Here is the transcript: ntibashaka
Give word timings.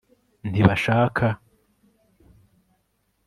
ntibashaka 0.49 1.27